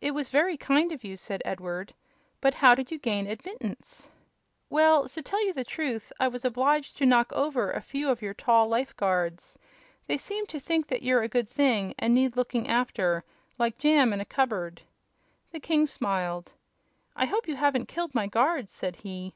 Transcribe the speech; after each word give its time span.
"It 0.00 0.12
was 0.12 0.30
very 0.30 0.56
kind 0.56 0.92
of 0.92 1.04
you," 1.04 1.14
said 1.14 1.42
Edward; 1.44 1.92
"but 2.40 2.54
how 2.54 2.74
did 2.74 2.90
you 2.90 2.96
gain 2.98 3.26
admittance?" 3.26 4.08
"Well, 4.70 5.06
to 5.10 5.20
tell 5.20 5.40
the 5.52 5.62
truth, 5.62 6.10
I 6.18 6.26
was 6.28 6.46
obliged 6.46 6.96
to 6.96 7.04
knock 7.04 7.30
over 7.34 7.70
a 7.70 7.82
few 7.82 8.08
of 8.08 8.22
your 8.22 8.32
tall 8.32 8.64
life 8.64 8.96
guards. 8.96 9.58
They 10.06 10.16
seem 10.16 10.46
to 10.46 10.58
think 10.58 10.86
you're 11.02 11.20
a 11.20 11.28
good 11.28 11.50
thing 11.50 11.92
and 11.98 12.14
need 12.14 12.34
looking 12.34 12.66
after, 12.66 13.24
like 13.58 13.76
jam 13.76 14.10
in 14.14 14.22
a 14.22 14.24
cupboard." 14.24 14.80
The 15.50 15.60
king 15.60 15.84
smiled. 15.86 16.52
"I 17.14 17.26
hope 17.26 17.46
you 17.46 17.56
haven't 17.56 17.88
killed 17.88 18.14
my 18.14 18.28
guards," 18.28 18.72
said 18.72 18.96
he. 19.04 19.34